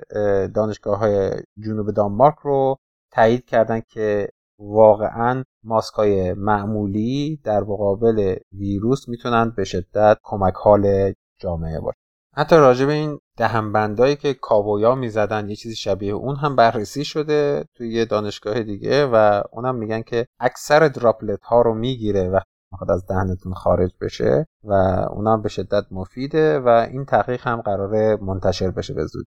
[0.55, 2.77] دانشگاه های جنوب دانمارک رو
[3.11, 4.29] تایید کردن که
[4.63, 11.97] واقعا ماسک های معمولی در مقابل ویروس می‌تونن به شدت کمک حال جامعه باشه.
[12.35, 17.65] حتی راجع به این دهنبندایی که کابویا می‌زدن یه چیزی شبیه اون هم بررسی شده
[17.75, 22.39] توی یه دانشگاه دیگه و اونم میگن که اکثر دراپلت ها رو می‌گیره و
[22.71, 24.73] می‌خواد از دهنتون خارج بشه و
[25.11, 29.25] اونم به شدت مفیده و این تحقیق هم قراره منتشر بشه به زود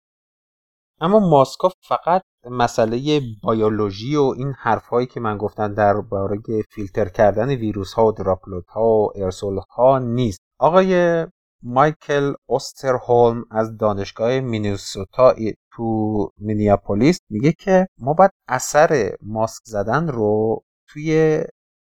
[1.01, 7.93] اما ماسکا فقط مسئله بیولوژی و این حرفهایی که من گفتم درباره فیلتر کردن ویروس
[7.93, 10.39] ها و دراپلوت ها و ارسول ها نیست.
[10.59, 11.25] آقای
[11.63, 15.35] مایکل اوسترهولم از دانشگاه مینیسوتا
[15.73, 21.41] تو مینیاپولیس میگه که ما باید اثر ماسک زدن رو توی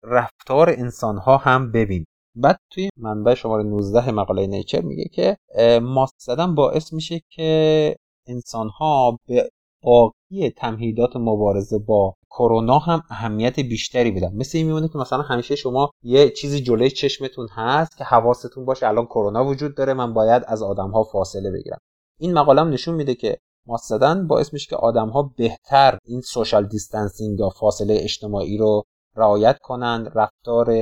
[0.03, 2.05] رفتار انسان ها هم ببینیم.
[2.35, 5.37] بعد توی منبع شماره 19 مقاله نیچر میگه که
[5.81, 7.95] ماسک زدن باعث میشه که
[8.27, 9.49] انسان ها به
[9.83, 15.55] باقی تمهیدات مبارزه با کرونا هم اهمیت بیشتری بدن مثل این میمونه که مثلا همیشه
[15.55, 20.43] شما یه چیزی جلوی چشمتون هست که حواستون باشه الان کرونا وجود داره من باید
[20.47, 21.77] از آدم ها فاصله بگیرم.
[22.19, 26.21] این مقاله هم نشون میده که ماسک زدن باعث میشه که آدم ها بهتر این
[26.21, 28.83] social distancing یا فاصله اجتماعی رو
[29.15, 30.73] رعایت کنند رفتار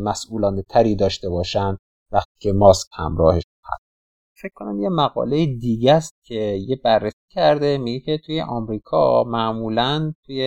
[0.00, 1.76] مسئولانه تری داشته باشن
[2.12, 3.42] وقتی که ماسک همراهش
[4.42, 6.34] فکر کنم یه مقاله دیگه است که
[6.68, 10.42] یه بررسی کرده میگه که توی آمریکا معمولا توی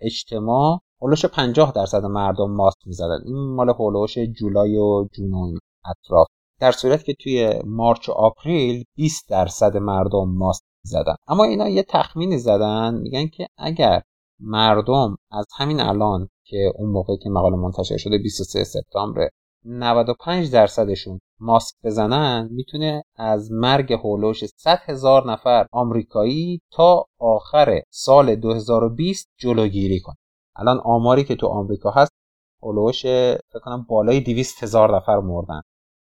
[0.00, 3.18] اجتماع هولوش 50 درصد مردم ماسک می‌زدن.
[3.24, 6.26] این مال هولوش جولای و جنون اطراف.
[6.60, 11.82] در صورت که توی مارچ و آپریل 20 درصد مردم ماسک زدن اما اینا یه
[11.88, 14.02] تخمینی زدن میگن که اگر
[14.40, 19.28] مردم از همین الان که اون موقع که مقاله منتشر شده 23 سپتامبر
[19.64, 28.34] 95 درصدشون ماسک بزنن می‌تونه از مرگ هولوش 100 هزار نفر آمریکایی تا آخر سال
[28.36, 30.16] 2020 جلوگیری کنه.
[30.56, 32.12] الان آماری که تو آمریکا هست
[32.62, 35.60] هولوش فکر کنم بالای 200 هزار نفر مردن.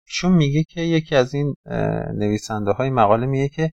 [0.07, 1.55] ایشون میگه که یکی از این
[2.15, 3.71] نویسنده های مقاله میگه که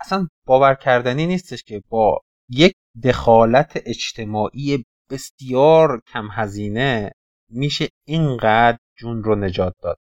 [0.00, 2.72] اصلا باور کردنی نیستش که با یک
[3.04, 7.12] دخالت اجتماعی بسیار کم هزینه
[7.50, 9.96] میشه اینقدر جون رو نجات داد.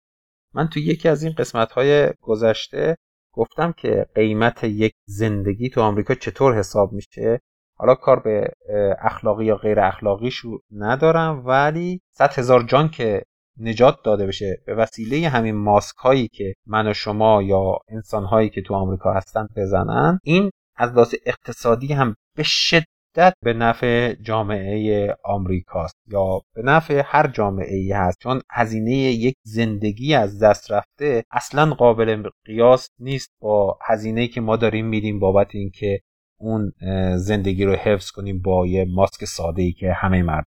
[0.55, 2.97] من تو یکی از این قسمت های گذشته
[3.33, 7.41] گفتم که قیمت یک زندگی تو آمریکا چطور حساب میشه.
[7.77, 8.53] حالا کار به
[9.01, 13.23] اخلاقی یا غیر اخلاقیشو ندارم ولی 100 هزار جان که
[13.61, 18.51] نجات داده بشه به وسیله همین ماسک هایی که من و شما یا انسان هایی
[18.51, 22.98] که تو آمریکا هستن بزنن این از لحاظ اقتصادی هم به شدت
[23.45, 28.19] به نفع جامعه آمریکاست یا به نفع هر جامعه ای هست.
[28.21, 34.57] چون هزینه یک زندگی از دست رفته اصلا قابل قیاس نیست با هزینه که ما
[34.57, 36.01] داریم میدیم بابت اینکه
[36.41, 36.73] اون
[37.17, 40.45] زندگی رو حفظ کنیم با یه ماسک ساده ای که همه مردم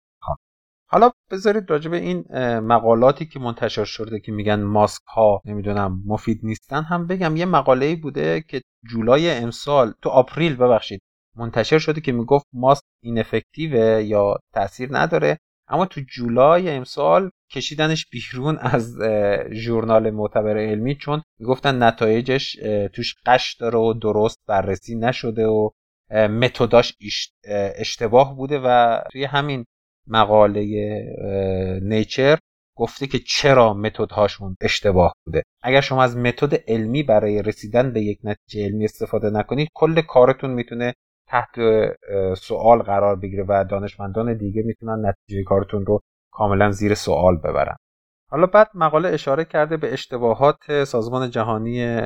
[0.93, 2.25] حالا بذارید راجع به این
[2.59, 7.37] مقالاتی که منتشر شده که میگن ماسک ها نمی‌دونم مفید نیستن هم بگم.
[7.37, 11.03] یه مقاله بوده که جولای امسال تو آپریل ببخشید
[11.41, 15.39] منتشر شده که می‌گفت ماسک اینفکتیوه یا تاثیر نداره.
[15.69, 18.99] اما تو جولای امسال کشیدنش بیرون از
[19.53, 22.53] ژورنال معتبر علمی چون می‌گفتن نتایجش
[22.93, 25.71] توش قش داره و درست بررسی نشده و
[26.11, 26.97] متداش
[27.77, 29.65] اشتباه بوده و توی همین
[30.07, 30.63] مقاله
[31.83, 32.39] نیچر
[32.77, 35.43] گفته که چرا متد هاشون اشتباه بوده.
[35.63, 40.51] اگر شما از متد علمی برای رسیدن به یک نتیجه علمی استفاده نکنید کل کارتون
[40.51, 40.95] می‌تونه
[41.31, 41.57] تحت
[42.35, 46.01] سوال قرار بگیره و دانشمندان دیگه می‌تونن نتیجه کارتون رو
[46.33, 47.77] کاملا زیر سوال ببرن.
[48.31, 52.01] حالا بعد مقاله اشاره کرده به اشتباهات سازمان جهانی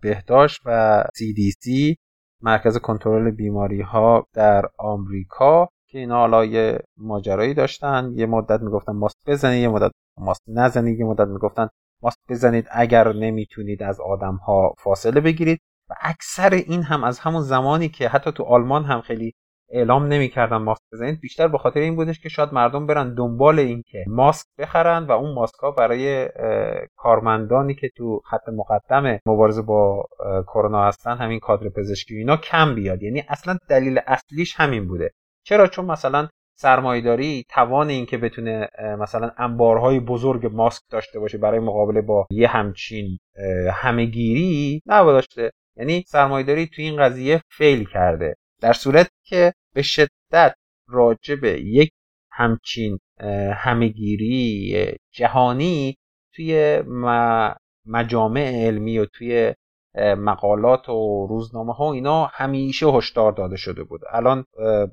[0.00, 1.94] بهداشت و CDC
[2.42, 8.12] مرکز کنترل بیماری ها در آمریکا که اینا حالا یه ماجرایی داشتن.
[8.14, 11.68] یه مدت می‌گفتن ماست بزنید یه مدت ماست نزنید یه مدت می‌گفتن
[12.02, 15.60] ماست بزنید اگر نمی‌تونید از آدم ها فاصله بگیرید.
[15.90, 19.34] و اکثر این هم از همون زمانی که حتی تو آلمان هم خیلی
[19.70, 23.82] اعلام نمی‌کردن ماسک بزنید بیشتر به خاطر این بودش که شاید مردم برن دنبال این
[23.86, 26.28] که ماسک بخرن و اون ماسک ها برای
[26.96, 30.04] کارمندانی که تو خط مقدم مبارزه با
[30.46, 33.02] کرونا هستن همین کادر پزشکی اینا کم بیاد.
[33.02, 35.10] یعنی اصلا دلیل اصلیش همین بوده.
[35.44, 38.68] چرا؟ چون مثلا سرمایهداری توان این که بتونه
[38.98, 43.18] مثلا انبارهای بزرگ ماسک داشته باشه برای مقابله با یه همچین
[43.72, 48.36] همهگیری نداشته یعنی سرمایهداری توی این قضیه فیل کرده.
[48.60, 50.54] در صورت که به شدت
[50.88, 51.90] راجع به یک
[52.32, 52.98] همچین
[53.54, 55.96] همهگیری جهانی
[56.34, 56.82] توی
[57.86, 59.54] مجامع علمی و توی
[59.98, 64.00] مقالات و روزنامه ها اینا همیشه هشدار داده شده بود.
[64.10, 64.44] الان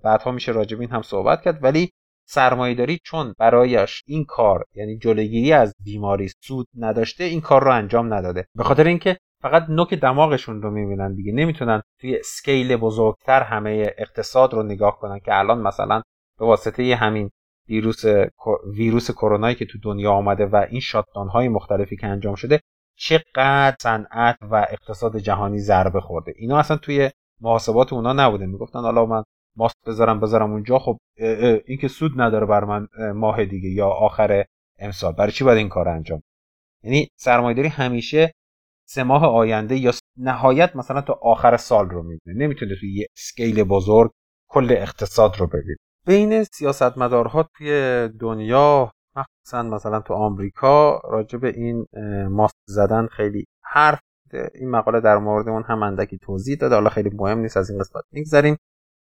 [0.04, 1.64] بعدها میشه راجب این هم صحبت کرد.
[1.64, 1.92] ولی
[2.28, 8.14] سرمایهداری چون برایش این کار یعنی جلوگیری از بیماری سود نداشته این کار رو انجام
[8.14, 8.46] نداده.
[8.56, 11.32] به خاطر اینکه فقط نوک دماغشون رو می‌بینن دیگه.
[11.32, 16.02] نمی‌تونن توی سکیل بزرگتر همه اقتصاد رو نگاه کنن که الان مثلا
[16.40, 17.30] به واسطه همین
[17.70, 18.04] ویروس
[18.74, 22.60] ویروس کرونایی که تو دنیا آمده و این شاتدان های مختلفی که انجام شده
[22.96, 26.34] چقدر صنعت و اقتصاد جهانی ضربه خورده.
[26.36, 27.12] اینا اصلا توی
[27.42, 28.46] محاسبات اونا نبوده.
[28.46, 29.24] می‌گفتن حالا من
[29.56, 30.80] ماست بذارم بذارم اونجا.
[30.80, 30.98] خب
[31.66, 34.46] این که سود نداره بر من ماه دیگه یا آخر
[34.80, 35.14] امسال.
[35.14, 36.22] برای چی باید این کار انجام؟
[36.84, 38.34] یعنی سرمایه‌داری همیشه
[38.94, 43.64] سه ماه آینده یا نهایت مثلا تا آخر سال رو می‌بینه نمی‌تونه توی یه اسکیل
[43.64, 44.12] بزرگ
[44.50, 45.76] کل اقتصاد رو ببینه
[46.06, 51.86] بین سیاستمدارها توی دنیا مخصوصا مثلا تو آمریکا راجع به این
[52.30, 54.00] ماست زدن خیلی حرف
[54.56, 56.76] این مقاله در مورد اون هم اندکی توضیح داده.
[56.76, 58.58] حالا خیلی مهم نیست از این قسمت میگذریم.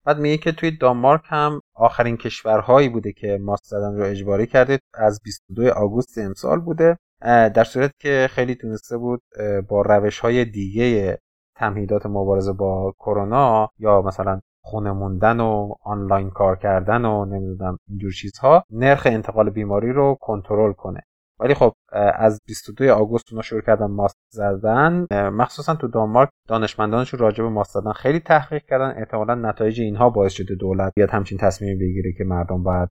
[0.05, 4.79] بعد میگه که توی دانمارک هم آخرین کشورهایی بوده که ماست زدن رو اجباری کرده.
[4.93, 6.97] از 22 آگوست امسال بوده.
[7.21, 9.21] در صورت که خیلی تونسته بود
[9.69, 11.17] با روش های دیگه
[11.55, 18.11] تمهیدات مبارزه با کرونا یا مثلا خونه موندن و آنلاین کار کردن و نمی‌دونم اینجور
[18.11, 21.01] چیزها نرخ انتقال بیماری رو کنترل کنه.
[21.39, 21.73] ولی خب
[22.13, 25.07] از 22 آگوست اونا شروع کردن ماست زدن.
[25.11, 28.93] مخصوصا تو دانمارک دانشمندانشون راجع به ماست زدن خیلی تحقیق کردن.
[28.97, 32.89] احتمالا نتایج اینها باعث شده دولت بیاد همچین تصمیم بگیره که مردم باید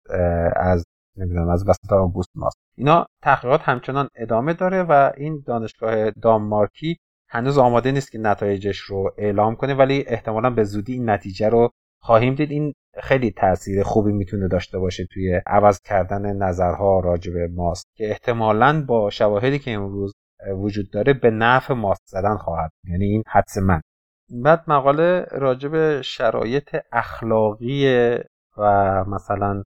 [0.56, 0.86] از
[1.18, 6.98] نمی‌دونم از وسط آگوست ماست اینا تحقیقات همچنان ادامه داره و این دانشگاه دانمارکی
[7.30, 11.70] هنوز آماده نیست که نتایجش رو اعلام کنه ولی احتمالا به زودی این نتیجه رو
[12.02, 12.52] خواهیم دید.
[12.52, 18.10] این خیلی تاثیر خوبی می‌تونه داشته باشه توی عوض کردن نظرها راجع به ماست که
[18.10, 20.14] احتمالا با شواهدی که امروز
[20.58, 23.82] وجود داره به نفع ماست زدن خواهد یعنی این حدس من.
[24.30, 27.88] بعد مقاله راجع به شرایط اخلاقی
[28.58, 29.64] و مثلا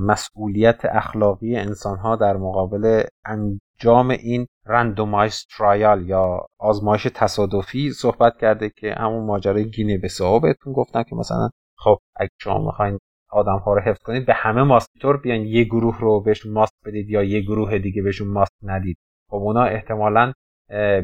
[0.00, 8.70] مسئولیت اخلاقی انسان ها در مقابل انجام این رندومایز ترایال یا آزمایش تصادفی صحبت کرده
[8.76, 10.08] که همون ماجرای گینه به
[10.42, 12.98] بهتون گفتم که مثلا خب اگه شما می‌خواین
[13.30, 17.10] آدم ها رو حفظ کنید به همه ماستور بیان یه گروه رو بهش ماست بدید
[17.10, 18.96] یا یه گروه دیگه بهشون ماست ندید.
[19.30, 20.32] خب اونا احتمالا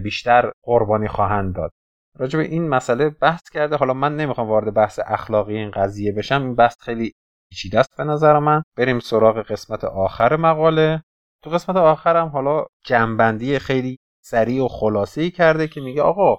[0.03, 1.71] بیشتر قربانی خواهند داد.
[2.19, 3.77] راجع به این مسئله بحث کرده.
[3.77, 6.43] حالا من نمی‌خوام وارد بحث اخلاقی این قضیه بشم.
[6.43, 7.13] این بحث خیلی
[7.51, 8.63] پیچیده است به نظر من.
[8.77, 11.03] بریم سراغ قسمت آخر مقاله.
[11.43, 16.39] تو قسمت آخرم حالا جنبندی خیلی سریع و خلاصه ای کرده که میگه آقا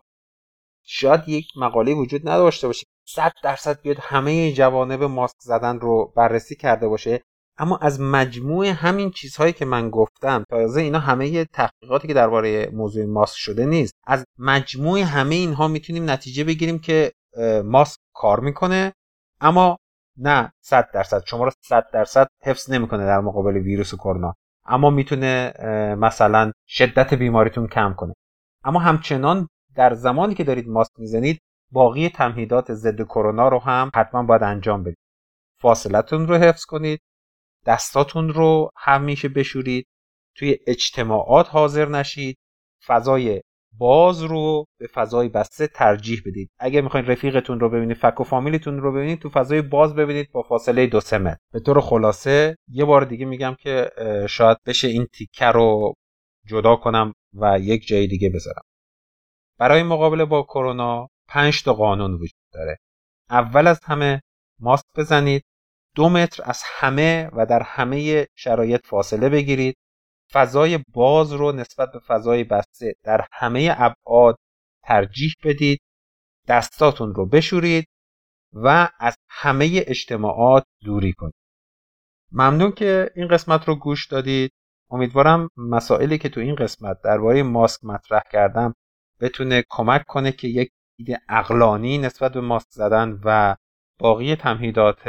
[0.83, 2.85] شاید یک مقاله وجود نداشته باشه.
[3.07, 7.21] صد درصد بیاد همه جوانب ماسک زدن رو بررسی کرده باشه.
[7.57, 13.05] اما از مجموع همین چیزهایی که من گفتم تازه اینا همه تحقیقاتی که درباره موضوع
[13.05, 13.93] ماسک شده نیست.
[14.07, 17.11] از مجموع همه اینها می‌تونیم نتیجه بگیریم که
[17.63, 18.93] ماسک کار می‌کنه.
[19.41, 19.77] اما
[20.17, 21.23] نه صد درصد.
[21.25, 24.35] شما رو صد درصد حفظ نمی‌کنه در مقابل ویروس کرونا.
[24.65, 25.53] اما می‌تونه
[25.99, 28.13] مثلا شدت بیماریتون کم کنه.
[28.63, 31.39] اما همچنان در زمانی که دارید ماسک می‌زنید
[31.71, 34.97] باقی تمهیدات ضد کرونا رو هم حتما باید انجام بدید.
[35.61, 36.99] فاصلتون رو حفظ کنید.
[37.65, 39.87] دستاتون رو همیشه بشورید.
[40.35, 42.37] توی اجتماعات حاضر نشید.
[42.85, 43.41] فضای
[43.77, 46.49] باز رو به فضای بسته ترجیح بدید.
[46.59, 50.41] اگر می‌خواین رفیقتون رو ببینید فک و فامیلیتون رو ببینید تو فضای باز ببینید با
[50.41, 51.37] فاصله دو سه متر.
[51.53, 53.91] به طور خلاصه یه بار دیگه میگم که
[54.29, 55.93] شاید بشه این تیکه رو
[56.47, 58.63] جدا کنم و یک جای دیگه بذارم.
[59.59, 62.77] برای مقابله با کرونا پنج تا قانون وجود داره.
[63.29, 64.21] اول از همه
[64.59, 65.43] ماسک بزنید.
[65.95, 69.75] دو متر از همه و در همه شرایط فاصله بگیرید.
[70.31, 74.37] فضای باز رو نسبت به فضای بسته در همه ابعاد
[74.83, 75.81] ترجیح بدید
[76.47, 77.87] دستاتون رو بشورید
[78.53, 81.33] و از همه اجتماعات دوری کنید.
[82.31, 84.51] ممنون که این قسمت رو گوش دادید.
[84.89, 88.73] امیدوارم مسائلی که تو این قسمت درباره ماسک مطرح کردم
[89.19, 93.55] بتونه کمک کنه که یک دید اقلانی نسبت به ماسک زدن و
[93.99, 94.99] باقی تمهیدات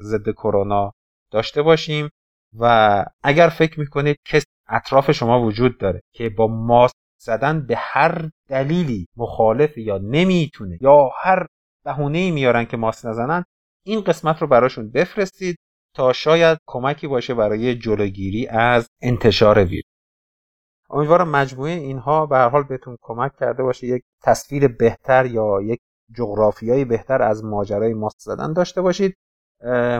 [0.00, 0.92] ضد کرونا
[1.30, 2.10] داشته باشیم.
[2.58, 8.30] و اگر فکر می‌کنید کسی اطراف شما وجود داره که با ماسک زدن به هر
[8.48, 11.46] دلیلی مخالف یا نمی‌تونه یا هر
[11.84, 13.44] بهونه ای میارن که ماسک نزنن
[13.84, 15.56] این قسمت رو براشون بفرستید
[15.94, 19.92] تا شاید کمکی باشه برای جلوگیری از انتشار ویروس.
[20.90, 25.80] امیدوارم مجموعه اینها به هر حال بهتون کمک کرده باشه یک تصویر بهتر یا یک
[26.16, 29.16] جغرافیایی بهتر از ماجرای ماسک زدن داشته باشید.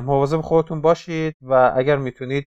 [0.03, 2.47] مواظب خودتون باشید و اگر می‌تونید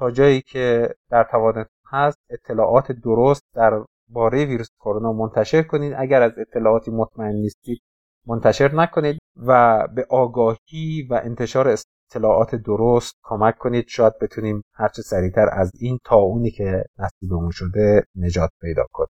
[0.00, 5.94] تا جایی که در توانتون هست اطلاعات درست در باره ویروس کرونا منتشر کنید.
[5.98, 7.82] اگر از اطلاعاتی مطمئن نیستید
[8.26, 11.76] منتشر نکنید و به آگاهی و انتشار
[12.14, 13.84] اطلاعات درست کمک کنید.
[13.88, 19.08] شاید بتونیم هرچه سریعتر از این تاونی که نصیبمون شده نجات پیدا کنیم.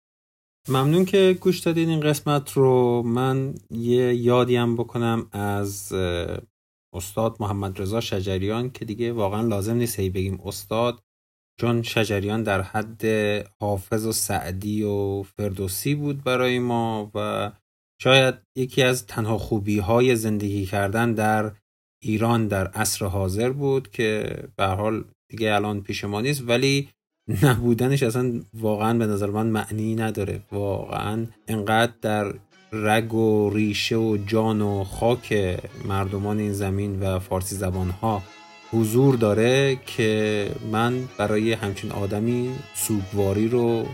[0.69, 3.03] ممنون که گوش دادین این قسمت رو.
[3.03, 5.93] من یه یادی هم بکنم از
[6.93, 10.99] استاد محمد رضا شجریان که دیگه واقعا لازم نیست هی بگیم استاد
[11.59, 13.05] چون شجریان در حد
[13.61, 17.51] حافظ و سعدی و فردوسی بود برای ما و
[18.01, 21.51] شاید یکی از تنها خوبی های زندگی کردن در
[22.03, 26.89] ایران در عصر حاضر بود که به حال دیگه الان پیش ما نیست ولی
[27.43, 30.41] نبودنش اصلا واقعا به نظر من معنی نداره.
[30.51, 32.33] واقعا انقدر در
[32.71, 38.21] رگ و ریشه و جان و خاک مردمان این زمین و فارسی زبان ها
[38.71, 43.85] حضور داره که من برای همچین آدمی سوگواری رو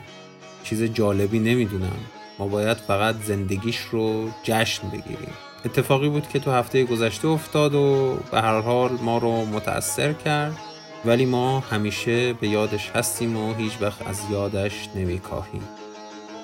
[0.64, 1.98] چیز جالبی نمی‌دونم.
[2.40, 5.34] ما باید فقط زندگیش رو جشن بگیریم.
[5.66, 10.58] اتفاقی بود که تو هفته گذشته افتاد و به هر حال ما رو متأثر کرد
[11.06, 15.62] ولی ما همیشه به یادش هستیم و هیچ وقت از یادش نمیکاهیم.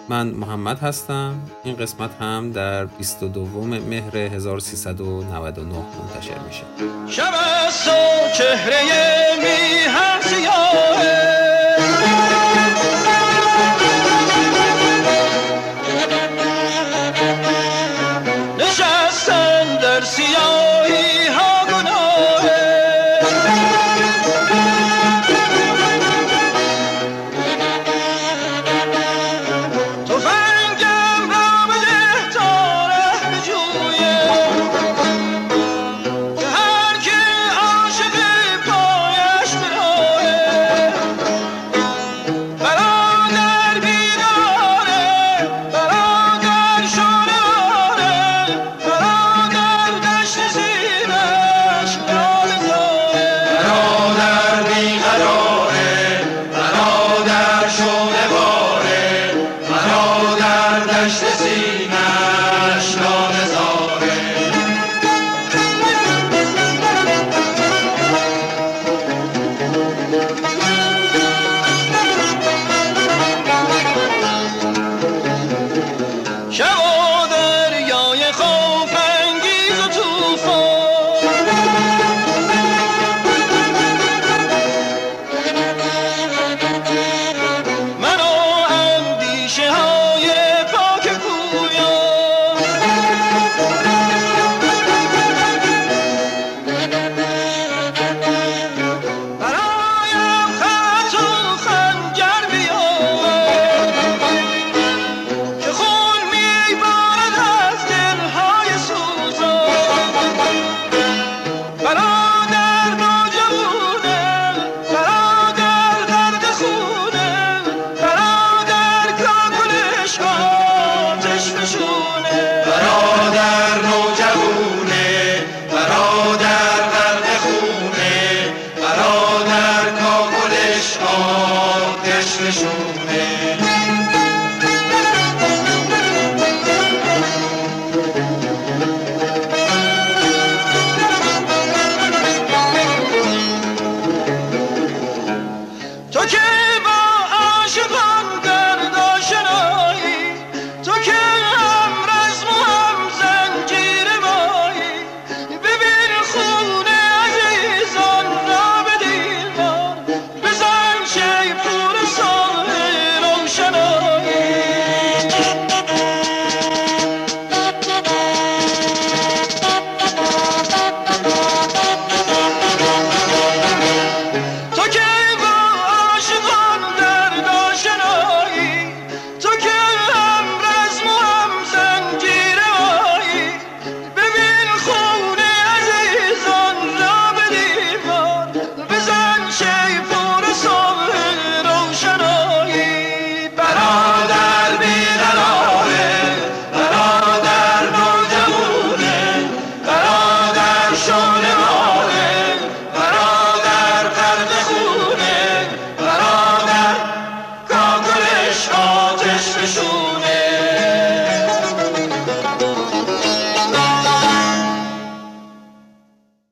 [0.10, 6.64] من محمد هستم این قسمت هم در 22 مهر 1399 منتشر میشه
[7.08, 7.34] شب
[8.38, 8.82] چهره
[9.40, 11.29] میهن ecstasy.